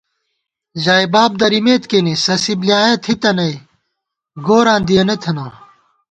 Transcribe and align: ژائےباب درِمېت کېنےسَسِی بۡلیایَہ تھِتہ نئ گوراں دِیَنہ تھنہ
ژائےباب 0.83 1.31
درِمېت 1.39 1.83
کېنےسَسِی 1.89 2.53
بۡلیایَہ 2.59 2.95
تھِتہ 3.03 3.31
نئ 3.37 3.53
گوراں 4.45 4.79
دِیَنہ 4.87 5.15
تھنہ 5.21 5.47